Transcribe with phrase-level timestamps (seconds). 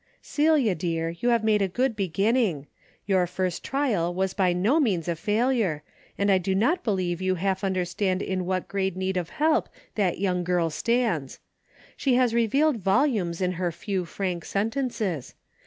[0.35, 2.65] "Celia, dear, you have made a good begin ning.
[3.05, 5.83] Your first trial was by no means a fail ure,
[6.17, 10.17] and I do not believe you half understand in what great need of help that
[10.17, 11.37] young girl stands.
[11.95, 15.35] She has revealed volumes in her few frank sentences.